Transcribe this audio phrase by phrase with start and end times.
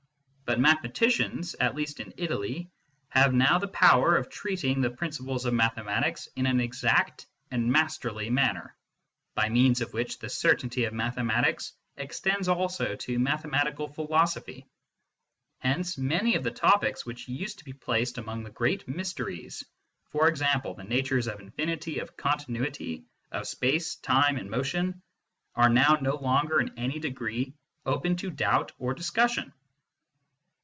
[0.43, 2.69] But mathematicians, at least in Italy,
[3.07, 8.29] have now the power ol treating the principles of mathematics in an exact and masterly
[8.29, 8.75] manner,
[9.33, 14.67] by means of which the certainty of mathematics extends also to mathematical philosophy.
[15.59, 19.63] Hence many of the topics which used to be placed among the great mysteries
[20.09, 25.01] for example, the natures of infinity, of continuity, of space, time and motion
[25.55, 27.53] are now no longer in any degree
[27.85, 29.53] open to doubt or discussion.